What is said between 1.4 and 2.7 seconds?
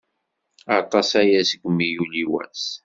segmi yuli wass.